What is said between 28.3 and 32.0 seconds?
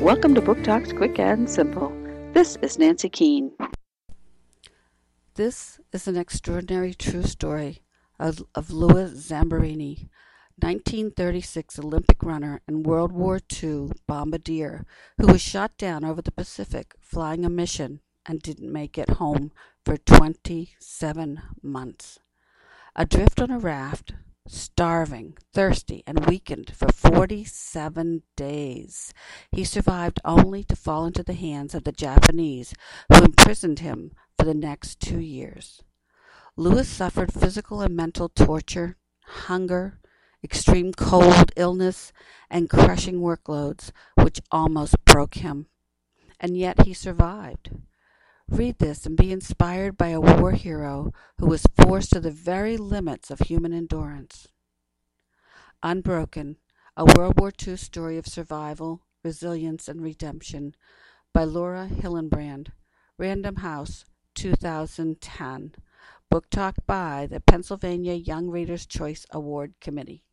days. He survived only to fall into the hands of the